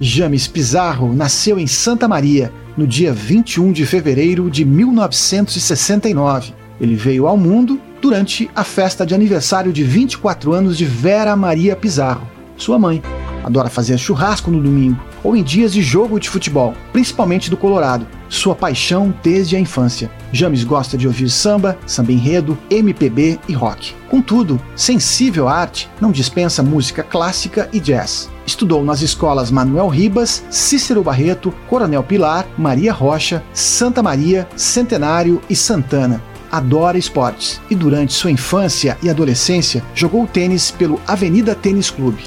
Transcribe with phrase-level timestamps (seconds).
[0.00, 6.54] James Pizarro nasceu em Santa Maria no dia 21 de fevereiro de 1969.
[6.80, 11.74] Ele veio ao mundo durante a festa de aniversário de 24 anos de Vera Maria
[11.74, 13.02] Pizarro, sua mãe.
[13.42, 18.06] Adora fazer churrasco no domingo ou em dias de jogo de futebol, principalmente do Colorado,
[18.28, 20.10] sua paixão desde a infância.
[20.32, 23.94] James gosta de ouvir samba, samba enredo, MPB e rock.
[24.08, 28.30] Contudo, sensível à arte, não dispensa música clássica e jazz.
[28.48, 35.54] Estudou nas escolas Manuel Ribas, Cícero Barreto, Coronel Pilar, Maria Rocha, Santa Maria, Centenário e
[35.54, 42.24] Santana adora esportes e durante sua infância e adolescência jogou tênis pelo Avenida Tênis Clube.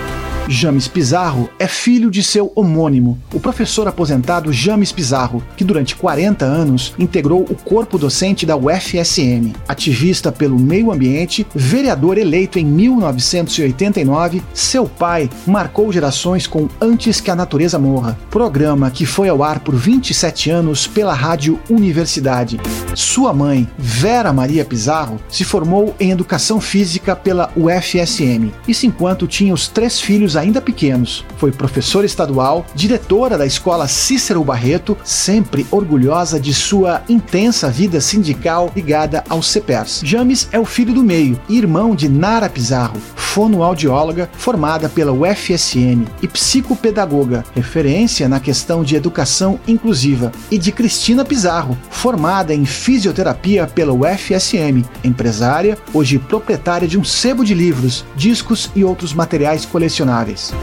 [0.48, 6.44] James Pizarro é filho de seu homônimo, o professor aposentado James Pizarro, que durante 40
[6.44, 9.54] anos integrou o corpo docente da UFSM.
[9.68, 17.32] Ativista pelo meio ambiente, vereador eleito em 1989, seu pai marcou gerações com Antes que
[17.32, 22.60] a Natureza Morra, programa que foi ao ar por 27 anos pela Rádio Universidade.
[22.96, 28.52] Sua mãe, Vera Maria Pizarro, se formou em Educação Física pela UFSM.
[28.68, 31.23] Isso enquanto tinha os três filhos ainda pequenos.
[31.37, 38.71] Foi professora estadual, diretora da escola Cícero Barreto, sempre orgulhosa de sua intensa vida sindical
[38.75, 40.01] ligada ao CEPERS.
[40.03, 46.05] James é o filho do meio e irmão de Nara Pizarro, fonoaudióloga formada pela UFSM
[46.21, 53.67] e psicopedagoga, referência na questão de educação inclusiva, e de Cristina Pizarro, formada em fisioterapia
[53.67, 59.65] pela UFSM, empresária, hoje proprietária de um sebo de livros, discos e outros materiais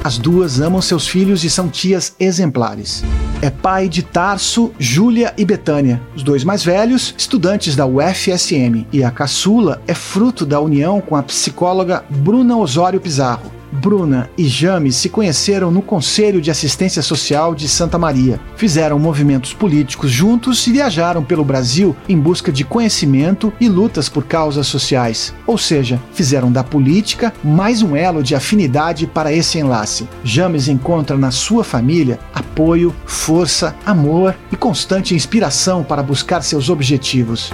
[0.05, 3.03] as duas amam seus filhos e são tias exemplares.
[3.43, 9.03] É pai de Tarso, Júlia e Betânia, os dois mais velhos, estudantes da UFSM, e
[9.03, 13.58] a caçula é fruto da união com a psicóloga Bruna Osório Pizarro.
[13.73, 18.41] Bruna e James se conheceram no Conselho de Assistência Social de Santa Maria.
[18.57, 24.25] Fizeram movimentos políticos juntos e viajaram pelo Brasil em busca de conhecimento e lutas por
[24.25, 25.35] causas sociais.
[25.47, 30.09] Ou seja, fizeram da política mais um elo de afinidade para esse enlace.
[30.25, 37.53] James encontra na sua família apoio, força, amor e constante inspiração para buscar seus objetivos.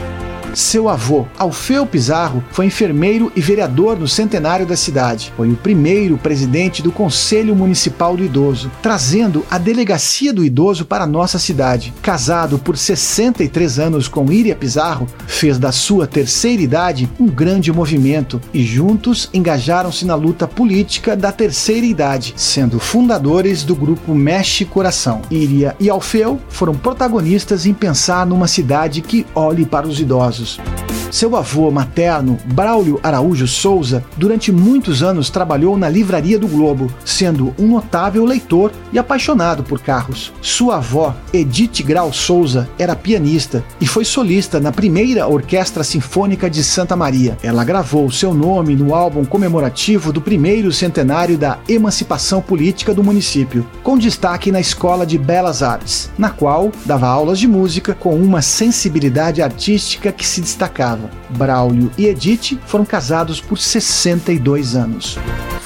[0.54, 5.32] Seu avô, Alfeu Pizarro, foi enfermeiro e vereador no centenário da cidade.
[5.36, 11.06] Foi o primeiro presidente do Conselho Municipal do Idoso, trazendo a delegacia do idoso para
[11.06, 11.92] nossa cidade.
[12.00, 18.40] Casado por 63 anos com Iria Pizarro, fez da sua terceira idade um grande movimento
[18.52, 25.22] e juntos engajaram-se na luta política da terceira idade, sendo fundadores do grupo Mexe Coração.
[25.30, 30.43] Iria e Alfeu foram protagonistas em pensar numa cidade que olhe para os idosos.
[30.44, 30.93] Services.
[31.10, 37.54] Seu avô materno, Braulio Araújo Souza, durante muitos anos trabalhou na Livraria do Globo, sendo
[37.56, 40.32] um notável leitor e apaixonado por carros.
[40.42, 46.64] Sua avó, Edith Grau Souza, era pianista e foi solista na primeira Orquestra Sinfônica de
[46.64, 47.38] Santa Maria.
[47.42, 53.64] Ela gravou seu nome no álbum comemorativo do primeiro centenário da emancipação política do município,
[53.82, 58.42] com destaque na Escola de Belas Artes, na qual dava aulas de música com uma
[58.42, 61.03] sensibilidade artística que se destacava.
[61.30, 65.18] Braulio e Edith foram casados por 62 anos.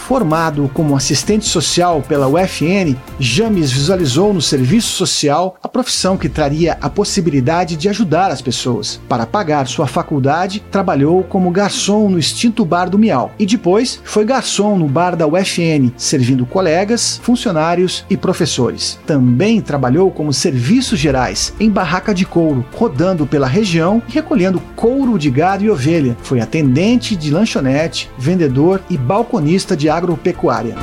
[0.08, 6.78] Formado como assistente social pela UFN, James visualizou no serviço social a profissão que traria
[6.80, 8.98] a possibilidade de ajudar as pessoas.
[9.06, 14.24] Para pagar sua faculdade, trabalhou como garçom no extinto bar do Miau e depois foi
[14.24, 18.98] garçom no bar da UFN, servindo colegas, funcionários e professores.
[19.06, 25.18] Também trabalhou como serviços gerais em barraca de couro, rodando pela região e recolhendo couro
[25.18, 26.16] de gado e ovelha.
[26.22, 30.76] Foi atendente de lanchonete, vendedor e balconista de agropecuária.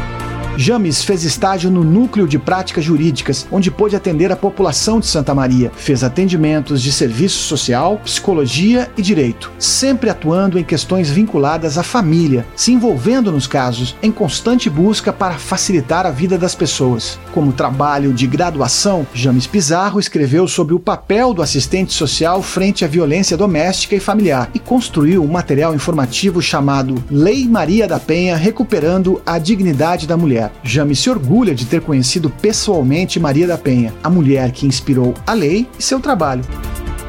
[0.57, 5.35] James fez estágio no Núcleo de Práticas Jurídicas, onde pôde atender a população de Santa
[5.35, 5.71] Maria.
[5.75, 12.45] Fez atendimentos de serviço social, psicologia e direito, sempre atuando em questões vinculadas à família,
[12.55, 17.19] se envolvendo nos casos, em constante busca para facilitar a vida das pessoas.
[17.33, 22.87] Como trabalho de graduação, James Pizarro escreveu sobre o papel do assistente social frente à
[22.87, 29.21] violência doméstica e familiar e construiu um material informativo chamado Lei Maria da Penha Recuperando
[29.25, 30.44] a Dignidade da Mulher.
[30.63, 35.33] James se orgulha de ter conhecido pessoalmente Maria da Penha, a mulher que inspirou a
[35.33, 36.43] lei e seu trabalho.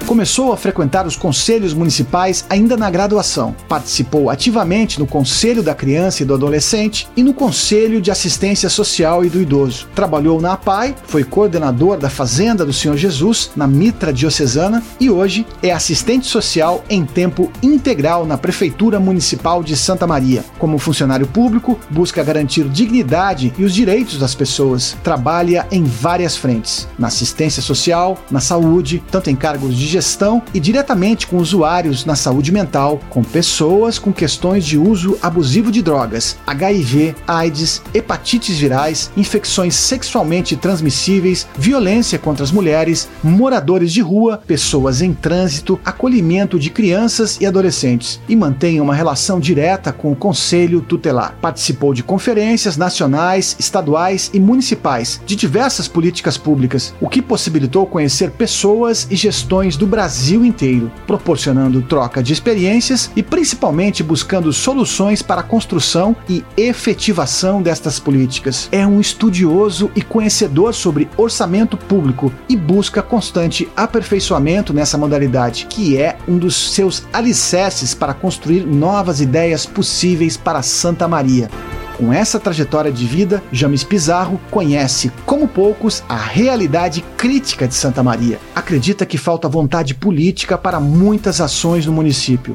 [0.06, 3.56] Começou a frequentar os conselhos municipais ainda na graduação.
[3.68, 9.24] Participou ativamente no Conselho da Criança e do Adolescente e no Conselho de Assistência Social
[9.24, 9.88] e do Idoso.
[9.96, 15.44] Trabalhou na APAI, foi coordenador da Fazenda do Senhor Jesus, na Mitra Diocesana, e hoje
[15.60, 20.44] é assistente social em tempo integral na Prefeitura Municipal de Santa Maria.
[20.56, 24.96] Como funcionário público, busca garantir dignidade e os direitos das pessoas.
[25.02, 30.60] Trabalha em várias frentes: na assistência social, na saúde, tanto em cargos de gestão e
[30.60, 36.36] diretamente com usuários na saúde mental, com pessoas com questões de uso abusivo de drogas,
[36.46, 45.00] HIV, AIDS, hepatites virais, infecções sexualmente transmissíveis, violência contra as mulheres, moradores de rua, pessoas
[45.00, 50.82] em trânsito, acolhimento de crianças e adolescentes e mantém uma relação direta com o Conselho
[50.82, 51.36] Tutelar.
[51.40, 58.30] Participou de conferências nacionais, estaduais e municipais de diversas políticas públicas, o que possibilitou conhecer
[58.32, 65.42] pessoas e gestões do Brasil inteiro, proporcionando troca de experiências e principalmente buscando soluções para
[65.42, 68.68] a construção e efetivação destas políticas.
[68.72, 75.96] É um estudioso e conhecedor sobre orçamento público e busca constante aperfeiçoamento nessa modalidade, que
[75.96, 81.48] é um dos seus alicerces para construir novas ideias possíveis para Santa Maria.
[81.96, 88.02] Com essa trajetória de vida, James Pizarro conhece, como poucos, a realidade crítica de Santa
[88.02, 88.38] Maria.
[88.54, 92.54] Acredita que falta vontade política para muitas ações no município.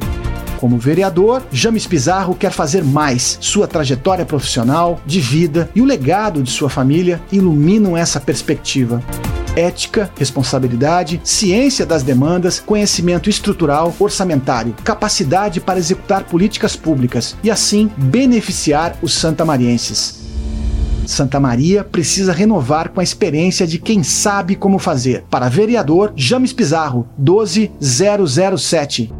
[0.60, 3.40] Como vereador, James Pizarro quer fazer mais.
[3.42, 9.02] Sua trajetória profissional, de vida e o legado de sua família iluminam essa perspectiva
[9.56, 17.90] ética, responsabilidade, ciência das demandas, conhecimento estrutural, orçamentário, capacidade para executar políticas públicas e assim
[17.98, 20.22] beneficiar os santamarienses.
[21.06, 25.24] Santa Maria precisa renovar com a experiência de quem sabe como fazer.
[25.30, 29.12] Para vereador, James Pizarro, 12007.